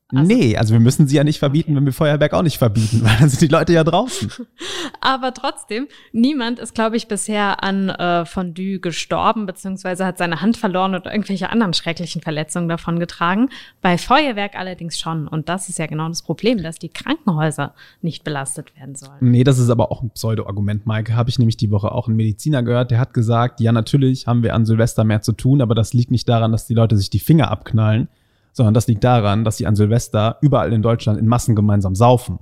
Also, 0.08 0.34
nee, 0.34 0.56
also 0.56 0.74
wir 0.74 0.80
müssen 0.80 1.06
sie 1.06 1.16
ja 1.16 1.24
nicht 1.24 1.38
verbieten, 1.38 1.70
okay. 1.70 1.76
wenn 1.76 1.86
wir 1.86 1.92
Feuerwerk 1.92 2.34
auch 2.34 2.42
nicht 2.42 2.58
verbieten, 2.58 3.00
weil 3.04 3.16
dann 3.18 3.30
sind 3.30 3.40
die 3.40 3.48
Leute 3.48 3.72
ja 3.72 3.84
draußen. 3.84 4.30
Aber 5.00 5.32
trotzdem, 5.32 5.88
niemand 6.12 6.58
ist, 6.58 6.74
glaube 6.74 6.96
ich, 6.96 7.08
bisher 7.08 7.62
an 7.64 7.88
äh, 7.88 8.26
Fondue 8.26 8.80
gestorben, 8.80 9.46
beziehungsweise 9.46 10.04
hat 10.04 10.18
seine 10.18 10.42
Hand 10.42 10.58
verloren 10.58 10.94
oder 10.94 11.10
irgendwelche 11.10 11.48
anderen 11.48 11.72
schrecklichen 11.72 12.20
Verletzungen 12.20 12.68
davon 12.68 12.98
getragen. 12.98 13.48
Bei 13.80 13.96
Feuerwerk 13.96 14.56
allerdings 14.58 14.98
schon. 14.98 15.26
Und 15.26 15.48
das 15.48 15.70
ist 15.70 15.78
ja 15.78 15.86
genau 15.86 16.08
das 16.08 16.22
Problem, 16.22 16.62
dass 16.62 16.78
die 16.78 16.90
Krankenhäuser 16.90 17.74
nicht 18.02 18.24
belastet 18.24 18.76
werden 18.76 18.94
sollen. 18.94 19.18
Nee, 19.20 19.42
das 19.42 19.58
ist 19.58 19.70
aber 19.70 19.90
auch 19.90 20.02
ein 20.02 20.10
Pseudo-Argument, 20.10 20.84
Maike. 20.84 21.16
Habe 21.16 21.30
ich 21.30 21.38
nämlich 21.38 21.56
die 21.56 21.70
Woche 21.70 21.90
auch 21.92 22.08
einen 22.08 22.16
Mediziner 22.16 22.62
gehört, 22.62 22.90
der 22.90 22.98
hat 22.98 23.14
gesagt, 23.14 23.60
ja, 23.60 23.72
natürlich 23.72 24.26
haben 24.26 24.42
wir 24.42 24.54
an 24.54 24.66
Silvester 24.66 25.04
mehr 25.04 25.22
zu 25.22 25.32
tun, 25.32 25.62
aber 25.62 25.74
das 25.74 25.94
liegt 25.94 26.10
nicht 26.10 26.28
daran, 26.28 26.52
dass 26.52 26.66
die 26.66 26.74
Leute 26.74 26.96
sich 26.96 27.08
die 27.08 27.20
Finger 27.20 27.50
abknallen, 27.50 28.08
sondern 28.54 28.72
das 28.72 28.86
liegt 28.86 29.04
daran, 29.04 29.44
dass 29.44 29.58
sie 29.58 29.66
an 29.66 29.76
Silvester 29.76 30.38
überall 30.40 30.72
in 30.72 30.80
Deutschland 30.80 31.18
in 31.18 31.26
Massen 31.26 31.54
gemeinsam 31.54 31.94
saufen. 31.94 32.38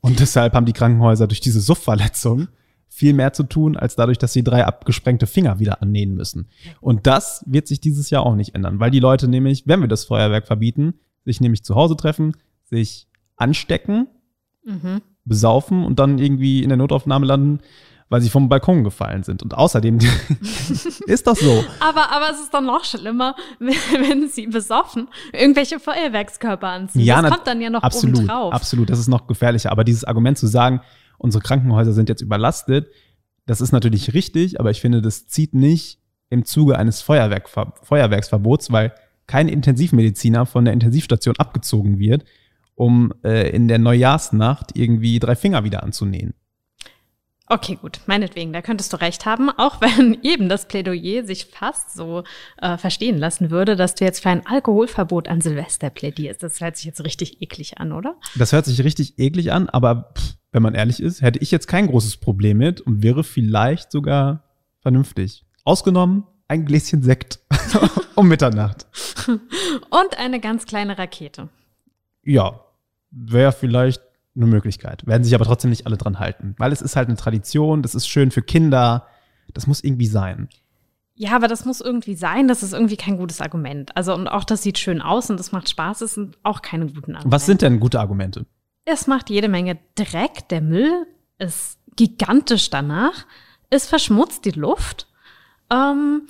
Und 0.00 0.20
deshalb 0.20 0.54
haben 0.54 0.64
die 0.64 0.72
Krankenhäuser 0.72 1.26
durch 1.26 1.40
diese 1.40 1.60
Suffverletzung 1.60 2.48
viel 2.88 3.12
mehr 3.12 3.32
zu 3.32 3.42
tun, 3.42 3.76
als 3.76 3.96
dadurch, 3.96 4.18
dass 4.18 4.32
sie 4.32 4.44
drei 4.44 4.64
abgesprengte 4.64 5.26
Finger 5.26 5.58
wieder 5.58 5.82
annähen 5.82 6.14
müssen. 6.14 6.48
Und 6.80 7.06
das 7.06 7.44
wird 7.46 7.66
sich 7.66 7.80
dieses 7.80 8.10
Jahr 8.10 8.24
auch 8.24 8.36
nicht 8.36 8.54
ändern, 8.54 8.80
weil 8.80 8.90
die 8.90 9.00
Leute 9.00 9.28
nämlich, 9.28 9.66
wenn 9.66 9.80
wir 9.80 9.88
das 9.88 10.04
Feuerwerk 10.04 10.46
verbieten, 10.46 10.94
sich 11.24 11.40
nämlich 11.40 11.64
zu 11.64 11.74
Hause 11.74 11.96
treffen, 11.96 12.36
sich 12.64 13.08
anstecken, 13.36 14.06
mhm. 14.64 15.02
besaufen 15.24 15.84
und 15.84 15.98
dann 15.98 16.18
irgendwie 16.18 16.62
in 16.62 16.68
der 16.68 16.78
Notaufnahme 16.78 17.26
landen, 17.26 17.60
weil 18.10 18.20
sie 18.20 18.28
vom 18.28 18.48
Balkon 18.48 18.84
gefallen 18.84 19.22
sind. 19.22 19.42
Und 19.42 19.54
außerdem 19.54 19.98
ist 21.06 21.26
das 21.26 21.38
so. 21.38 21.64
Aber, 21.78 22.10
aber 22.12 22.30
es 22.32 22.40
ist 22.40 22.52
dann 22.52 22.66
noch 22.66 22.84
schlimmer, 22.84 23.36
wenn, 23.60 24.28
sie 24.28 24.48
besoffen 24.48 25.08
irgendwelche 25.32 25.78
Feuerwerkskörper 25.78 26.68
anziehen. 26.68 27.02
Ja, 27.02 27.22
das 27.22 27.30
kommt 27.30 27.46
dann 27.46 27.60
ja 27.60 27.70
noch 27.70 27.82
absolut, 27.82 28.18
oben 28.18 28.26
drauf. 28.26 28.52
Absolut, 28.52 28.90
das 28.90 28.98
ist 28.98 29.08
noch 29.08 29.26
gefährlicher. 29.28 29.70
Aber 29.70 29.84
dieses 29.84 30.04
Argument 30.04 30.36
zu 30.36 30.48
sagen, 30.48 30.80
unsere 31.18 31.42
Krankenhäuser 31.42 31.92
sind 31.92 32.08
jetzt 32.08 32.20
überlastet, 32.20 32.88
das 33.46 33.60
ist 33.60 33.72
natürlich 33.72 34.12
richtig, 34.12 34.60
aber 34.60 34.70
ich 34.70 34.80
finde, 34.80 35.00
das 35.00 35.26
zieht 35.26 35.54
nicht 35.54 36.00
im 36.30 36.44
Zuge 36.44 36.78
eines 36.78 37.02
Feuerwerk, 37.02 37.48
Feuerwerksverbots, 37.82 38.70
weil 38.70 38.92
kein 39.26 39.48
Intensivmediziner 39.48 40.46
von 40.46 40.64
der 40.64 40.74
Intensivstation 40.74 41.36
abgezogen 41.38 41.98
wird, 42.00 42.24
um 42.74 43.12
äh, 43.24 43.50
in 43.50 43.68
der 43.68 43.78
Neujahrsnacht 43.78 44.76
irgendwie 44.76 45.20
drei 45.20 45.36
Finger 45.36 45.64
wieder 45.64 45.82
anzunähen. 45.82 46.34
Okay, 47.52 47.76
gut, 47.82 47.98
meinetwegen, 48.06 48.52
da 48.52 48.62
könntest 48.62 48.92
du 48.92 48.96
recht 48.98 49.26
haben, 49.26 49.50
auch 49.50 49.80
wenn 49.80 50.18
eben 50.22 50.48
das 50.48 50.68
Plädoyer 50.68 51.24
sich 51.24 51.46
fast 51.46 51.92
so 51.92 52.22
äh, 52.58 52.78
verstehen 52.78 53.18
lassen 53.18 53.50
würde, 53.50 53.74
dass 53.74 53.96
du 53.96 54.04
jetzt 54.04 54.22
für 54.22 54.30
ein 54.30 54.46
Alkoholverbot 54.46 55.26
an 55.26 55.40
Silvester 55.40 55.90
plädierst. 55.90 56.44
Das 56.44 56.60
hört 56.60 56.76
sich 56.76 56.86
jetzt 56.86 57.02
richtig 57.04 57.42
eklig 57.42 57.78
an, 57.78 57.92
oder? 57.92 58.14
Das 58.36 58.52
hört 58.52 58.66
sich 58.66 58.84
richtig 58.84 59.18
eklig 59.18 59.50
an, 59.50 59.68
aber 59.68 60.12
pff, 60.16 60.36
wenn 60.52 60.62
man 60.62 60.74
ehrlich 60.74 61.02
ist, 61.02 61.22
hätte 61.22 61.40
ich 61.40 61.50
jetzt 61.50 61.66
kein 61.66 61.88
großes 61.88 62.18
Problem 62.18 62.58
mit 62.58 62.80
und 62.80 63.02
wäre 63.02 63.24
vielleicht 63.24 63.90
sogar 63.90 64.44
vernünftig. 64.80 65.44
Ausgenommen 65.64 66.24
ein 66.46 66.64
Gläschen 66.64 67.02
Sekt 67.02 67.38
um 68.16 68.26
Mitternacht. 68.26 68.86
Und 69.26 70.18
eine 70.18 70.40
ganz 70.40 70.66
kleine 70.66 70.98
Rakete. 70.98 71.48
Ja, 72.24 72.64
wäre 73.12 73.52
vielleicht 73.52 74.02
eine 74.36 74.46
Möglichkeit. 74.46 75.06
Werden 75.06 75.24
sich 75.24 75.34
aber 75.34 75.44
trotzdem 75.44 75.70
nicht 75.70 75.86
alle 75.86 75.96
dran 75.96 76.18
halten, 76.18 76.54
weil 76.58 76.72
es 76.72 76.82
ist 76.82 76.96
halt 76.96 77.08
eine 77.08 77.16
Tradition, 77.16 77.82
das 77.82 77.94
ist 77.94 78.08
schön 78.08 78.30
für 78.30 78.42
Kinder, 78.42 79.06
das 79.52 79.66
muss 79.66 79.82
irgendwie 79.82 80.06
sein. 80.06 80.48
Ja, 81.14 81.36
aber 81.36 81.48
das 81.48 81.66
muss 81.66 81.82
irgendwie 81.82 82.14
sein. 82.14 82.48
Das 82.48 82.62
ist 82.62 82.72
irgendwie 82.72 82.96
kein 82.96 83.18
gutes 83.18 83.42
Argument. 83.42 83.94
Also, 83.94 84.14
und 84.14 84.26
auch 84.26 84.42
das 84.42 84.62
sieht 84.62 84.78
schön 84.78 85.02
aus 85.02 85.28
und 85.28 85.38
das 85.38 85.52
macht 85.52 85.68
Spaß, 85.68 85.98
das 85.98 86.14
sind 86.14 86.38
auch 86.44 86.62
keine 86.62 86.86
guten 86.86 87.14
Argumente. 87.14 87.30
Was 87.30 87.44
sind 87.44 87.60
denn 87.60 87.78
gute 87.78 88.00
Argumente? 88.00 88.46
Es 88.86 89.06
macht 89.06 89.28
jede 89.28 89.48
Menge 89.48 89.78
Dreck. 89.96 90.48
Der 90.48 90.62
Müll 90.62 91.06
ist 91.38 91.78
gigantisch 91.96 92.70
danach. 92.70 93.26
Es 93.68 93.86
verschmutzt 93.86 94.46
die 94.46 94.52
Luft. 94.52 95.08
Ähm, 95.70 96.22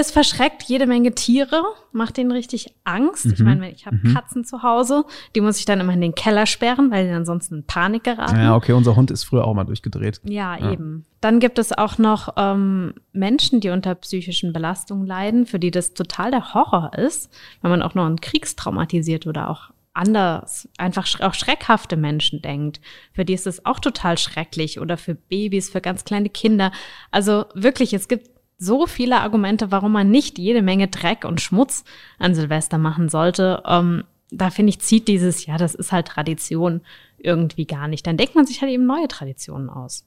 es 0.00 0.10
verschreckt 0.12 0.62
jede 0.64 0.86
Menge 0.86 1.12
Tiere, 1.14 1.62
macht 1.92 2.16
denen 2.16 2.30
richtig 2.30 2.74
Angst. 2.84 3.26
Ich 3.26 3.40
Mhm. 3.40 3.44
meine, 3.44 3.70
ich 3.70 3.86
habe 3.86 3.96
Mhm. 4.02 4.14
Katzen 4.14 4.44
zu 4.44 4.62
Hause, 4.62 5.04
die 5.34 5.40
muss 5.40 5.58
ich 5.58 5.64
dann 5.64 5.80
immer 5.80 5.92
in 5.92 6.00
den 6.00 6.14
Keller 6.14 6.46
sperren, 6.46 6.90
weil 6.90 7.06
die 7.08 7.12
ansonsten 7.12 7.56
in 7.56 7.66
Panik 7.66 8.04
geraten. 8.04 8.36
Ja, 8.36 8.54
okay, 8.54 8.72
unser 8.72 8.94
Hund 8.96 9.10
ist 9.10 9.24
früher 9.24 9.44
auch 9.44 9.54
mal 9.54 9.64
durchgedreht. 9.64 10.20
Ja, 10.24 10.56
Ja. 10.56 10.72
eben. 10.72 11.04
Dann 11.20 11.40
gibt 11.40 11.58
es 11.58 11.76
auch 11.76 11.98
noch 11.98 12.34
ähm, 12.36 12.94
Menschen, 13.12 13.60
die 13.60 13.70
unter 13.70 13.94
psychischen 13.96 14.52
Belastungen 14.52 15.06
leiden, 15.06 15.46
für 15.46 15.58
die 15.58 15.72
das 15.72 15.94
total 15.94 16.30
der 16.30 16.54
Horror 16.54 16.92
ist, 16.96 17.30
wenn 17.60 17.70
man 17.72 17.82
auch 17.82 17.94
noch 17.94 18.04
an 18.04 18.20
kriegstraumatisiert 18.20 19.26
oder 19.26 19.50
auch 19.50 19.70
anders, 19.94 20.68
einfach 20.78 21.08
auch 21.22 21.34
schreckhafte 21.34 21.96
Menschen 21.96 22.40
denkt. 22.40 22.80
Für 23.12 23.24
die 23.24 23.32
ist 23.34 23.48
es 23.48 23.66
auch 23.66 23.80
total 23.80 24.16
schrecklich 24.16 24.78
oder 24.78 24.96
für 24.96 25.16
Babys, 25.16 25.70
für 25.70 25.80
ganz 25.80 26.04
kleine 26.04 26.28
Kinder. 26.28 26.70
Also 27.10 27.46
wirklich, 27.54 27.92
es 27.94 28.06
gibt 28.06 28.30
so 28.58 28.86
viele 28.86 29.20
Argumente, 29.20 29.70
warum 29.70 29.92
man 29.92 30.10
nicht 30.10 30.38
jede 30.38 30.62
Menge 30.62 30.88
Dreck 30.88 31.24
und 31.24 31.40
Schmutz 31.40 31.84
an 32.18 32.34
Silvester 32.34 32.76
machen 32.76 33.08
sollte. 33.08 33.62
Ähm, 33.64 34.04
da 34.30 34.50
finde 34.50 34.70
ich, 34.70 34.80
zieht 34.80 35.08
dieses, 35.08 35.46
ja, 35.46 35.56
das 35.56 35.74
ist 35.74 35.92
halt 35.92 36.08
Tradition 36.08 36.82
irgendwie 37.16 37.66
gar 37.66 37.88
nicht. 37.88 38.06
Dann 38.06 38.16
denkt 38.16 38.34
man 38.34 38.46
sich 38.46 38.60
halt 38.60 38.72
eben 38.72 38.84
neue 38.84 39.08
Traditionen 39.08 39.70
aus. 39.70 40.04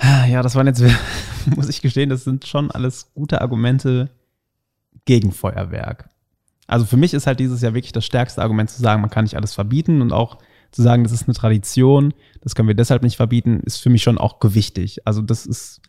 Ja, 0.00 0.42
das 0.42 0.54
waren 0.54 0.66
jetzt, 0.66 0.82
muss 1.56 1.68
ich 1.68 1.82
gestehen, 1.82 2.10
das 2.10 2.24
sind 2.24 2.46
schon 2.46 2.70
alles 2.70 3.10
gute 3.14 3.40
Argumente 3.40 4.10
gegen 5.06 5.32
Feuerwerk. 5.32 6.10
Also 6.66 6.84
für 6.84 6.98
mich 6.98 7.14
ist 7.14 7.26
halt 7.26 7.40
dieses 7.40 7.62
Jahr 7.62 7.74
wirklich 7.74 7.92
das 7.92 8.04
stärkste 8.04 8.42
Argument 8.42 8.68
zu 8.70 8.80
sagen, 8.80 9.00
man 9.00 9.10
kann 9.10 9.24
nicht 9.24 9.36
alles 9.36 9.54
verbieten 9.54 10.02
und 10.02 10.12
auch 10.12 10.38
zu 10.70 10.82
sagen, 10.82 11.02
das 11.02 11.12
ist 11.12 11.26
eine 11.26 11.34
Tradition, 11.34 12.12
das 12.42 12.54
können 12.54 12.68
wir 12.68 12.74
deshalb 12.74 13.02
nicht 13.02 13.16
verbieten, 13.16 13.60
ist 13.64 13.78
für 13.78 13.88
mich 13.88 14.02
schon 14.02 14.18
auch 14.18 14.38
gewichtig. 14.38 15.06
Also 15.06 15.22
das 15.22 15.46
ist 15.46 15.80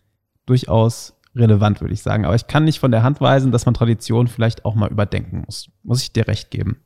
durchaus 0.49 1.13
relevant, 1.35 1.79
würde 1.81 1.93
ich 1.93 2.01
sagen. 2.01 2.25
Aber 2.25 2.35
ich 2.35 2.47
kann 2.47 2.65
nicht 2.65 2.79
von 2.79 2.91
der 2.91 3.03
Hand 3.03 3.21
weisen, 3.21 3.51
dass 3.51 3.65
man 3.65 3.73
Tradition 3.75 4.27
vielleicht 4.27 4.65
auch 4.65 4.75
mal 4.75 4.89
überdenken 4.89 5.43
muss. 5.45 5.69
Muss 5.83 6.01
ich 6.01 6.11
dir 6.11 6.27
recht 6.27 6.51
geben. 6.51 6.77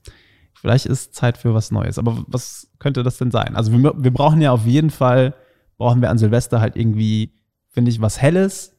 Vielleicht 0.54 0.86
ist 0.86 1.16
Zeit 1.16 1.38
für 1.38 1.54
was 1.54 1.72
Neues. 1.72 1.98
Aber 1.98 2.24
was 2.28 2.70
könnte 2.80 3.04
das 3.04 3.18
denn 3.18 3.32
sein? 3.32 3.56
Also 3.56 3.72
wir, 3.72 3.94
wir 3.98 4.12
brauchen 4.12 4.42
ja 4.42 4.52
auf 4.52 4.66
jeden 4.66 4.90
Fall, 4.90 5.34
brauchen 5.78 6.02
wir 6.02 6.10
an 6.10 6.18
Silvester 6.18 6.62
halt 6.62 6.76
irgendwie, 6.76 7.34
finde 7.70 7.90
ich, 7.92 8.02
was 8.02 8.22
Helles 8.22 8.76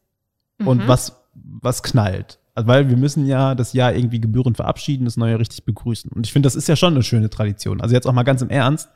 und 0.64 0.82
Mhm. 0.84 0.88
was, 0.88 1.22
was 1.34 1.82
knallt. 1.82 2.38
Also 2.54 2.68
weil 2.68 2.88
wir 2.88 2.96
müssen 2.96 3.26
ja 3.26 3.54
das 3.54 3.72
Jahr 3.72 3.94
irgendwie 3.94 4.20
gebührend 4.20 4.56
verabschieden, 4.56 5.04
das 5.06 5.16
Neue 5.16 5.38
richtig 5.38 5.64
begrüßen. 5.64 6.12
Und 6.12 6.26
ich 6.26 6.32
finde, 6.32 6.46
das 6.46 6.54
ist 6.54 6.68
ja 6.68 6.76
schon 6.76 6.94
eine 6.94 7.02
schöne 7.02 7.28
Tradition. 7.28 7.80
Also 7.80 7.94
jetzt 7.94 8.06
auch 8.06 8.12
mal 8.12 8.22
ganz 8.22 8.42
im 8.42 8.50
Ernst, 8.50 8.88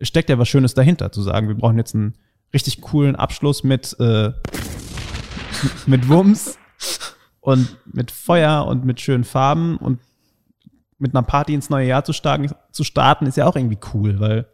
steckt 0.00 0.30
ja 0.30 0.38
was 0.38 0.48
Schönes 0.48 0.74
dahinter, 0.74 1.10
zu 1.10 1.22
sagen, 1.22 1.48
wir 1.48 1.56
brauchen 1.56 1.76
jetzt 1.78 1.94
einen 1.94 2.14
richtig 2.54 2.80
coolen 2.80 3.16
Abschluss 3.16 3.64
mit, 3.64 3.96
äh, 3.98 4.32
mit 5.86 6.08
Wumms 6.08 6.58
und 7.40 7.76
mit 7.86 8.10
Feuer 8.10 8.66
und 8.66 8.84
mit 8.84 9.00
schönen 9.00 9.24
Farben 9.24 9.76
und 9.76 10.00
mit 10.98 11.14
einer 11.14 11.22
Party 11.22 11.54
ins 11.54 11.70
neue 11.70 11.86
Jahr 11.86 12.04
zu 12.04 12.12
starten, 12.12 12.50
zu 12.72 12.84
starten 12.84 13.26
ist 13.26 13.36
ja 13.36 13.46
auch 13.46 13.56
irgendwie 13.56 13.78
cool, 13.94 14.20
weil 14.20 14.46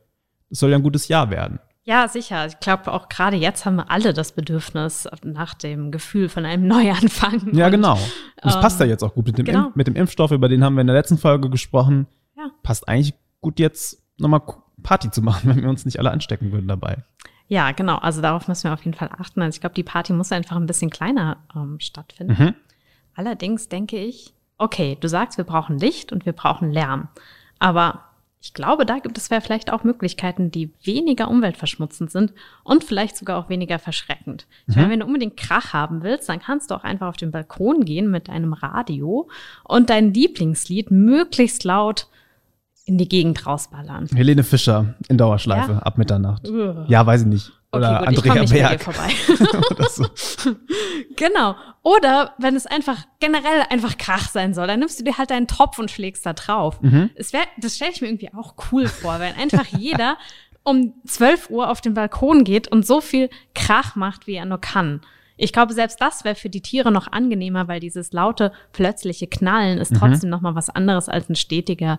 es 0.50 0.58
soll 0.58 0.70
ja 0.70 0.76
ein 0.76 0.82
gutes 0.82 1.08
Jahr 1.08 1.30
werden. 1.30 1.58
Ja, 1.86 2.08
sicher. 2.08 2.46
Ich 2.46 2.60
glaube, 2.60 2.92
auch 2.92 3.10
gerade 3.10 3.36
jetzt 3.36 3.66
haben 3.66 3.76
wir 3.76 3.90
alle 3.90 4.14
das 4.14 4.32
Bedürfnis 4.32 5.06
nach 5.22 5.52
dem 5.52 5.90
Gefühl 5.90 6.28
von 6.28 6.46
einem 6.46 6.66
Neuanfang. 6.68 7.54
Ja, 7.54 7.66
Und, 7.66 7.72
genau. 7.72 7.94
Und 7.94 8.00
es 8.42 8.54
ähm, 8.54 8.60
passt 8.60 8.80
ja 8.80 8.86
jetzt 8.86 9.02
auch 9.02 9.14
gut 9.14 9.26
mit 9.26 9.38
dem, 9.38 9.44
genau. 9.44 9.70
Mit 9.74 9.86
dem 9.86 9.94
Impfstoff, 9.94 10.30
über 10.30 10.48
den 10.48 10.64
haben 10.64 10.74
wir 10.74 10.80
in 10.80 10.86
der 10.86 10.96
letzten 10.96 11.18
Folge 11.18 11.50
gesprochen. 11.50 12.06
Ja. 12.36 12.50
Passt 12.62 12.88
eigentlich 12.88 13.14
gut 13.40 13.58
jetzt 13.58 14.02
nochmal 14.16 14.40
Party 14.82 15.10
zu 15.10 15.20
machen, 15.20 15.50
wenn 15.50 15.62
wir 15.62 15.68
uns 15.68 15.84
nicht 15.84 15.98
alle 15.98 16.10
anstecken 16.10 16.52
würden 16.52 16.68
dabei. 16.68 17.04
Ja, 17.48 17.72
genau. 17.72 17.96
Also 17.96 18.22
darauf 18.22 18.48
müssen 18.48 18.64
wir 18.64 18.72
auf 18.72 18.84
jeden 18.84 18.96
Fall 18.96 19.10
achten. 19.18 19.42
Also 19.42 19.56
ich 19.56 19.60
glaube, 19.60 19.74
die 19.74 19.82
Party 19.82 20.12
muss 20.12 20.32
einfach 20.32 20.56
ein 20.56 20.66
bisschen 20.66 20.90
kleiner 20.90 21.36
ähm, 21.54 21.78
stattfinden. 21.80 22.36
Mhm. 22.38 22.54
Allerdings 23.14 23.68
denke 23.68 23.96
ich, 23.98 24.32
okay, 24.58 24.96
du 25.00 25.08
sagst, 25.08 25.36
wir 25.38 25.44
brauchen 25.44 25.78
Licht 25.78 26.12
und 26.12 26.26
wir 26.26 26.32
brauchen 26.32 26.70
Lärm. 26.72 27.08
Aber 27.58 28.04
ich 28.40 28.52
glaube, 28.52 28.84
da 28.84 28.98
gibt 28.98 29.16
es 29.16 29.28
vielleicht 29.28 29.72
auch 29.72 29.84
Möglichkeiten, 29.84 30.50
die 30.50 30.70
weniger 30.82 31.28
umweltverschmutzend 31.28 32.10
sind 32.10 32.32
und 32.62 32.84
vielleicht 32.84 33.16
sogar 33.16 33.38
auch 33.38 33.48
weniger 33.48 33.78
verschreckend. 33.78 34.46
Ich 34.66 34.74
Mhm. 34.76 34.82
meine, 34.82 34.92
wenn 34.92 35.00
du 35.00 35.06
unbedingt 35.06 35.36
Krach 35.38 35.72
haben 35.72 36.02
willst, 36.02 36.28
dann 36.28 36.40
kannst 36.40 36.70
du 36.70 36.74
auch 36.74 36.84
einfach 36.84 37.08
auf 37.08 37.16
den 37.16 37.30
Balkon 37.30 37.84
gehen 37.84 38.10
mit 38.10 38.28
deinem 38.28 38.52
Radio 38.52 39.28
und 39.64 39.88
dein 39.90 40.12
Lieblingslied 40.12 40.90
möglichst 40.90 41.64
laut 41.64 42.06
in 42.84 42.98
die 42.98 43.08
Gegend 43.08 43.46
rausballern. 43.46 44.08
Helene 44.14 44.44
Fischer 44.44 44.94
in 45.08 45.16
Dauerschleife 45.16 45.84
ab 45.84 45.96
Mitternacht. 45.96 46.48
Ugh. 46.48 46.84
Ja, 46.88 47.06
weiß 47.06 47.22
ich 47.22 47.26
nicht. 47.26 47.52
Oder 47.72 48.02
okay, 48.02 48.14
gut, 48.14 48.24
ich 48.24 48.30
Andrea 48.30 48.44
dir 48.44 48.68
Berg 48.68 48.82
vorbei. 48.82 49.10
oder 49.70 49.88
so. 49.88 50.06
Genau. 51.16 51.54
Oder 51.82 52.34
wenn 52.38 52.56
es 52.56 52.66
einfach 52.66 53.04
generell 53.20 53.64
einfach 53.70 53.96
Krach 53.98 54.28
sein 54.28 54.52
soll, 54.52 54.66
dann 54.66 54.80
nimmst 54.80 54.98
du 54.98 55.04
dir 55.04 55.16
halt 55.16 55.30
deinen 55.30 55.46
Topf 55.46 55.78
und 55.78 55.90
schlägst 55.90 56.26
da 56.26 56.32
drauf. 56.32 56.80
Mhm. 56.82 57.10
Es 57.14 57.32
wär, 57.32 57.42
das 57.58 57.76
stelle 57.76 57.92
ich 57.92 58.00
mir 58.00 58.08
irgendwie 58.08 58.32
auch 58.34 58.54
cool 58.72 58.88
vor, 58.88 59.20
wenn 59.20 59.34
einfach 59.36 59.66
jeder 59.78 60.16
um 60.64 60.94
12 61.06 61.50
Uhr 61.50 61.70
auf 61.70 61.80
den 61.80 61.94
Balkon 61.94 62.42
geht 62.42 62.68
und 62.68 62.86
so 62.86 63.00
viel 63.00 63.30
Krach 63.54 63.96
macht, 63.96 64.26
wie 64.26 64.34
er 64.34 64.44
nur 64.44 64.60
kann. 64.60 65.02
Ich 65.36 65.52
glaube, 65.52 65.72
selbst 65.72 66.00
das 66.00 66.24
wäre 66.24 66.34
für 66.36 66.48
die 66.48 66.60
Tiere 66.60 66.92
noch 66.92 67.10
angenehmer, 67.10 67.66
weil 67.66 67.80
dieses 67.80 68.12
laute, 68.12 68.52
plötzliche 68.72 69.26
Knallen 69.26 69.78
ist 69.78 69.92
Mhm. 69.92 69.96
trotzdem 69.96 70.30
noch 70.30 70.40
mal 70.40 70.54
was 70.54 70.70
anderes 70.70 71.08
als 71.08 71.28
ein 71.28 71.34
stetiger 71.36 71.98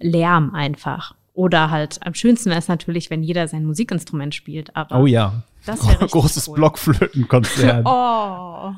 Lärm 0.00 0.54
einfach. 0.54 1.14
Oder 1.32 1.70
halt, 1.70 1.98
am 2.06 2.14
schönsten 2.14 2.50
wäre 2.50 2.58
es 2.60 2.68
natürlich, 2.68 3.10
wenn 3.10 3.22
jeder 3.22 3.48
sein 3.48 3.64
Musikinstrument 3.64 4.34
spielt. 4.34 4.76
Aber 4.76 5.00
Oh 5.00 5.06
ja. 5.06 5.42
Das 5.66 5.82
wär 5.82 5.90
richtig 6.00 6.10
Großes 6.12 6.48
cool. 6.48 6.54
Blockflötenkonzert. 6.56 7.84
Oh. 7.86 8.72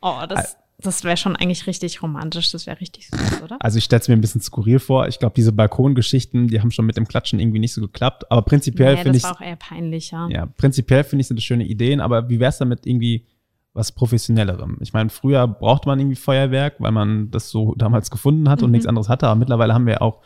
Oh, 0.00 0.26
das, 0.28 0.56
das 0.84 1.04
wäre 1.04 1.16
schon 1.16 1.34
eigentlich 1.36 1.66
richtig 1.66 2.02
romantisch. 2.02 2.52
Das 2.52 2.66
wäre 2.66 2.80
richtig 2.80 3.08
süß, 3.08 3.42
oder? 3.42 3.56
Also 3.60 3.78
ich 3.78 3.84
stelle 3.84 4.00
es 4.00 4.08
mir 4.08 4.14
ein 4.14 4.20
bisschen 4.20 4.40
skurril 4.40 4.78
vor. 4.78 5.08
Ich 5.08 5.18
glaube, 5.18 5.34
diese 5.34 5.52
Balkongeschichten, 5.52 6.48
die 6.48 6.60
haben 6.60 6.70
schon 6.70 6.86
mit 6.86 6.96
dem 6.96 7.06
Klatschen 7.08 7.40
irgendwie 7.40 7.58
nicht 7.58 7.72
so 7.72 7.80
geklappt. 7.80 8.30
Aber 8.30 8.42
prinzipiell 8.42 8.94
Nee, 8.94 9.02
finde 9.02 9.12
das 9.12 9.18
ich, 9.18 9.24
war 9.24 9.36
auch 9.36 9.40
eher 9.40 9.56
peinlicher. 9.56 10.28
ja, 10.30 10.46
prinzipiell 10.46 11.04
finde 11.04 11.22
ich 11.22 11.28
sind 11.28 11.36
das 11.38 11.44
schöne 11.44 11.64
Ideen. 11.64 12.00
Aber 12.00 12.28
wie 12.28 12.38
wäre 12.40 12.50
es 12.50 12.58
damit 12.58 12.86
irgendwie 12.86 13.24
was 13.72 13.90
professionellerem? 13.92 14.78
Ich 14.80 14.92
meine, 14.92 15.10
früher 15.10 15.46
brauchte 15.48 15.88
man 15.88 15.98
irgendwie 15.98 16.16
Feuerwerk, 16.16 16.74
weil 16.78 16.92
man 16.92 17.30
das 17.30 17.50
so 17.50 17.74
damals 17.74 18.10
gefunden 18.10 18.48
hat 18.48 18.62
und 18.62 18.68
Mhm. 18.68 18.72
nichts 18.72 18.86
anderes 18.86 19.08
hatte. 19.08 19.26
Aber 19.26 19.38
mittlerweile 19.38 19.74
haben 19.74 19.86
wir 19.86 20.00
auch 20.02 20.20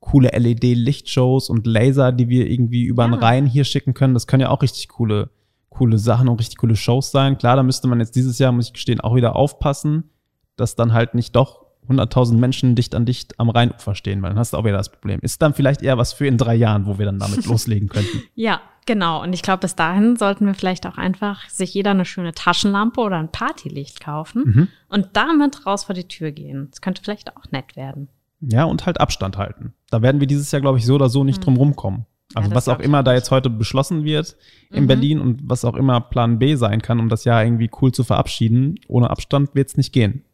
coole 0.00 0.30
LED-Lichtshows 0.32 1.50
und 1.50 1.66
Laser, 1.66 2.12
die 2.12 2.28
wir 2.28 2.50
irgendwie 2.50 2.84
über 2.84 3.04
den 3.06 3.14
Ja. 3.14 3.18
Rhein 3.20 3.46
hier 3.46 3.64
schicken 3.64 3.94
können. 3.94 4.14
Das 4.14 4.26
können 4.26 4.40
ja 4.42 4.48
auch 4.50 4.62
richtig 4.62 4.88
coole, 4.88 5.30
coole 5.70 5.98
Sachen 5.98 6.28
und 6.28 6.38
richtig 6.38 6.58
coole 6.58 6.76
Shows 6.76 7.10
sein. 7.10 7.38
Klar, 7.38 7.56
da 7.56 7.62
müsste 7.62 7.88
man 7.88 8.00
jetzt 8.00 8.14
dieses 8.16 8.38
Jahr, 8.38 8.52
muss 8.52 8.66
ich 8.66 8.72
gestehen, 8.74 9.00
auch 9.00 9.14
wieder 9.14 9.34
aufpassen, 9.36 10.10
dass 10.56 10.74
dann 10.76 10.92
halt 10.92 11.14
nicht 11.14 11.34
doch 11.36 11.64
100.000 11.88 12.34
Menschen 12.34 12.74
dicht 12.74 12.94
an 12.94 13.06
dicht 13.06 13.38
am 13.40 13.48
Rheinufer 13.48 13.94
stehen, 13.94 14.20
weil 14.22 14.30
dann 14.30 14.38
hast 14.38 14.52
du 14.52 14.58
auch 14.58 14.64
wieder 14.64 14.76
das 14.76 14.90
Problem. 14.92 15.18
Ist 15.22 15.40
dann 15.42 15.54
vielleicht 15.54 15.82
eher 15.82 15.96
was 15.98 16.12
für 16.12 16.26
in 16.26 16.36
drei 16.36 16.54
Jahren, 16.54 16.86
wo 16.86 16.98
wir 16.98 17.06
dann 17.06 17.18
damit 17.18 17.46
loslegen 17.46 17.88
könnten. 17.88 18.22
Ja, 18.34 18.60
genau. 18.86 19.22
Und 19.22 19.32
ich 19.32 19.42
glaube, 19.42 19.60
bis 19.62 19.74
dahin 19.74 20.16
sollten 20.16 20.46
wir 20.46 20.54
vielleicht 20.54 20.86
auch 20.86 20.98
einfach 20.98 21.48
sich 21.48 21.72
jeder 21.74 21.92
eine 21.92 22.04
schöne 22.04 22.32
Taschenlampe 22.32 23.00
oder 23.00 23.16
ein 23.18 23.32
Partylicht 23.32 24.00
kaufen 24.00 24.42
Mhm. 24.44 24.68
und 24.88 25.08
damit 25.14 25.66
raus 25.66 25.84
vor 25.84 25.94
die 25.94 26.06
Tür 26.06 26.30
gehen. 26.32 26.68
Das 26.70 26.80
könnte 26.80 27.02
vielleicht 27.02 27.36
auch 27.36 27.50
nett 27.50 27.74
werden. 27.76 28.08
Ja, 28.40 28.64
und 28.64 28.86
halt 28.86 29.00
Abstand 29.00 29.36
halten. 29.36 29.72
Da 29.90 30.02
werden 30.02 30.20
wir 30.20 30.26
dieses 30.26 30.50
Jahr, 30.52 30.60
glaube 30.62 30.78
ich, 30.78 30.86
so 30.86 30.94
oder 30.94 31.08
so 31.08 31.24
nicht 31.24 31.40
Mhm. 31.40 31.44
drum 31.44 31.56
rumkommen. 31.56 32.06
Also 32.34 32.48
das 32.48 32.56
was 32.56 32.68
auch 32.68 32.78
immer 32.80 33.02
da 33.02 33.12
jetzt 33.14 33.30
heute 33.30 33.50
beschlossen 33.50 34.04
wird 34.04 34.36
in 34.70 34.84
Mhm. 34.84 34.86
Berlin 34.88 35.20
und 35.20 35.40
was 35.48 35.64
auch 35.64 35.74
immer 35.74 36.00
Plan 36.00 36.38
B 36.38 36.54
sein 36.54 36.80
kann, 36.80 37.00
um 37.00 37.08
das 37.08 37.24
Jahr 37.24 37.42
irgendwie 37.44 37.70
cool 37.80 37.90
zu 37.92 38.04
verabschieden, 38.04 38.78
ohne 38.88 39.10
Abstand 39.10 39.54
wird 39.54 39.68
es 39.68 39.76
nicht 39.76 39.92
gehen. 39.92 40.24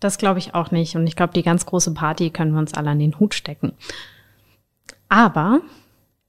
Das 0.00 0.18
glaube 0.18 0.38
ich 0.38 0.54
auch 0.54 0.70
nicht. 0.70 0.94
Und 0.96 1.06
ich 1.06 1.16
glaube, 1.16 1.32
die 1.32 1.42
ganz 1.42 1.64
große 1.66 1.92
Party 1.94 2.30
können 2.30 2.52
wir 2.52 2.58
uns 2.58 2.74
alle 2.74 2.90
an 2.90 2.98
den 2.98 3.18
Hut 3.18 3.34
stecken. 3.34 3.72
Aber 5.08 5.60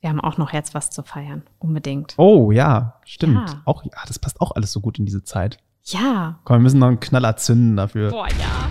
wir 0.01 0.09
haben 0.09 0.21
auch 0.21 0.37
noch 0.37 0.53
jetzt 0.53 0.73
was 0.73 0.89
zu 0.89 1.03
feiern. 1.03 1.43
Unbedingt. 1.59 2.13
Oh 2.17 2.51
ja, 2.51 2.95
stimmt. 3.05 3.49
Ja. 3.49 3.61
Auch 3.65 3.83
ja, 3.83 3.91
das 4.07 4.19
passt 4.19 4.39
auch 4.41 4.51
alles 4.55 4.71
so 4.71 4.79
gut 4.79 4.99
in 4.99 5.05
diese 5.05 5.23
Zeit. 5.23 5.57
Ja. 5.83 6.39
Komm, 6.45 6.57
wir 6.57 6.63
müssen 6.63 6.79
noch 6.79 6.87
einen 6.87 6.99
Knaller 6.99 7.35
zünden 7.37 7.75
dafür. 7.75 8.09
Boah, 8.11 8.27
ja. 8.27 8.69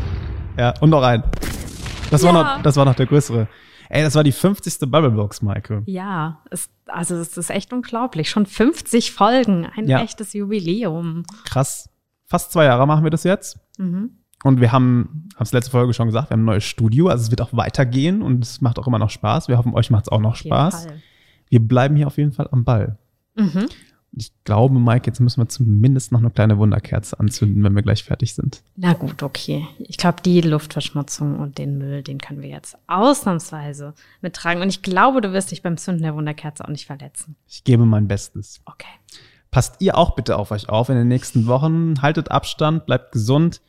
Ja, 0.59 0.75
und 0.81 0.91
noch 0.91 1.03
einen. 1.03 1.25
Das 2.11 2.23
war 2.23 2.33
Ja. 2.35 2.57
noch, 2.57 2.63
das 2.63 2.77
war 2.77 2.85
noch 2.85 2.95
der 2.95 3.07
größere. 3.07 3.49
Ey, 3.91 4.03
das 4.03 4.15
war 4.15 4.25
die 4.25 4.33
50. 4.33 4.79
Bubblebox, 4.91 5.43
Maike. 5.43 5.83
Ja, 5.87 6.43
es, 6.51 6.69
also 6.87 7.17
es 7.17 7.37
ist 7.37 7.51
echt 7.51 7.73
unglaublich. 7.73 8.29
Schon 8.31 8.47
50 8.47 9.13
Folgen, 9.13 9.67
ein 9.67 9.89
Ja. 9.89 10.03
echtes 10.03 10.33
Jubiläum. 10.35 11.25
Krass. 11.45 11.89
Fast 12.27 12.53
zwei 12.53 12.65
Jahre 12.65 12.87
machen 12.87 13.05
wir 13.05 13.11
das 13.11 13.25
jetzt. 13.25 13.59
Mhm. 13.79 14.11
Und 14.45 14.61
wir 14.61 14.71
haben, 14.73 15.29
haben 15.35 15.43
es 15.43 15.53
letzte 15.53 15.71
Folge 15.71 15.95
schon 15.95 16.07
gesagt, 16.07 16.31
wir 16.31 16.35
haben 16.35 16.43
ein 16.43 16.47
neues 16.47 16.65
Studio, 16.65 17.09
also 17.09 17.23
es 17.25 17.31
wird 17.31 17.41
auch 17.41 17.53
weitergehen 17.53 18.23
und 18.23 18.45
es 18.45 18.61
macht 18.61 18.79
auch 18.79 18.87
immer 18.87 18.99
noch 18.99 19.11
Spaß. 19.11 19.49
Wir 19.49 19.59
hoffen, 19.59 19.75
euch 19.75 19.91
macht 19.91 20.05
es 20.05 20.09
auch 20.13 20.21
noch 20.21 20.33
Auf 20.33 20.37
Spaß. 20.37 20.87
Wir 21.49 21.61
bleiben 21.61 21.97
hier 21.97 22.07
auf 22.07 22.19
jeden 22.19 22.33
Fall 22.33 22.49
am 22.53 22.65
Ball. 22.65 22.99
Mhm. 23.37 23.67
Ich 24.13 24.33
glaube, 24.45 24.79
Mike, 24.79 25.07
jetzt 25.07 25.21
müssen 25.21 25.41
wir 25.41 25.49
zumindest 25.49 26.13
noch 26.13 26.21
eine 26.21 26.31
kleine 26.31 26.59
Wunderkerze 26.59 27.21
anzünden, 27.21 27.63
wenn 27.63 27.75
wir 27.75 27.83
gleich 27.83 28.05
fertig 28.05 28.35
sind. 28.35 28.63
Na 28.77 28.95
gut, 28.95 29.23
okay. 29.23 29.67
Ich 29.79 29.99
glaube, 29.99 30.23
die 30.25 30.41
Luftverschmutzung 30.41 31.39
und 31.39 31.59
den 31.59 31.79
Müll, 31.79 32.03
den 32.03 32.19
können 32.19 32.43
wir 32.43 32.49
jetzt 32.49 32.77
ausnahmsweise 32.87 33.95
mittragen. 34.23 34.63
Und 34.63 34.69
ich 34.71 34.83
glaube, 34.83 35.21
du 35.21 35.33
wirst 35.33 35.51
dich 35.51 35.63
beim 35.63 35.77
Zünden 35.77 36.03
der 36.03 36.15
Wunderkerze 36.15 36.65
auch 36.65 36.71
nicht 36.71 36.87
verletzen. 36.87 37.37
Ich 37.47 37.65
gebe 37.65 37.85
mein 37.85 38.09
Bestes. 38.09 38.61
Okay. 38.65 38.89
Passt 39.51 39.81
ihr 39.81 39.97
auch 39.97 40.15
bitte 40.15 40.39
auf 40.39 40.51
euch 40.51 40.69
auf 40.69 40.89
in 40.89 40.97
den 40.97 41.09
nächsten 41.09 41.47
Wochen. 41.47 42.01
Haltet 42.03 42.31
Abstand, 42.31 42.87
bleibt 42.87 43.13
gesund. 43.13 43.61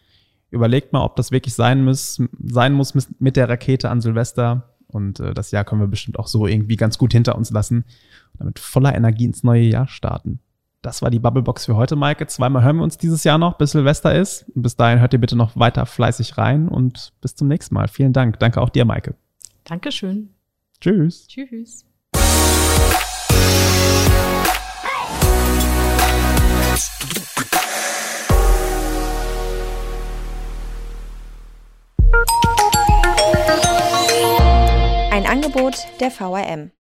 Überlegt 0.52 0.94
mal, 0.94 1.04
ob 1.04 1.16
das 1.16 1.32
wirklich 1.32 1.54
sein 1.54 1.84
muss, 1.84 2.22
sein 2.44 2.74
muss 2.74 2.94
mit 3.20 3.36
der 3.36 3.48
Rakete 3.50 3.90
an 3.90 4.02
Silvester. 4.02 4.69
Und 4.92 5.20
äh, 5.20 5.34
das 5.34 5.52
Jahr 5.52 5.64
können 5.64 5.82
wir 5.82 5.88
bestimmt 5.88 6.20
auch 6.20 6.28
so 6.28 6.48
irgendwie 6.48 6.76
ganz 6.76 6.98
gut 6.98 7.14
hinter 7.14 7.36
uns 7.36 7.52
lassen 7.52 7.86
und 8.34 8.40
damit 8.40 8.60
voller 8.60 8.96
Energie 8.96 9.26
ins 9.26 9.44
neue 9.44 9.64
Jahr 9.64 9.88
starten. 9.88 10.40
Das 10.82 11.02
war 11.02 11.10
die 11.10 11.20
Bubblebox 11.20 11.66
für 11.66 11.76
heute, 11.76 11.96
Maike. 11.98 12.26
Zweimal 12.28 12.64
hören 12.64 12.78
wir 12.78 12.84
uns 12.84 12.98
dieses 12.98 13.26
Jahr 13.26 13.38
noch, 13.38 13.58
bis 13.58 13.72
Silvester 13.72 14.16
ist. 14.16 14.46
Und 14.56 14.62
bis 14.62 14.78
dahin 14.78 15.00
hört 15.00 15.12
ihr 15.12 15.20
bitte 15.20 15.36
noch 15.36 15.58
weiter 15.58 15.86
fleißig 15.86 16.38
rein 16.38 16.70
und 16.70 17.12
bis 17.22 17.36
zum 17.36 17.50
nächsten 17.50 17.76
Mal. 17.76 17.90
Vielen 17.90 18.14
Dank. 18.14 18.40
Danke 18.40 18.62
auch 18.62 18.70
dir, 18.70 18.86
Maike. 18.86 19.16
Dankeschön. 19.66 20.30
Tschüss. 20.80 21.28
Tschüss. 21.28 21.86
Angebot 35.30 35.86
der 36.00 36.10
VRM. 36.10 36.72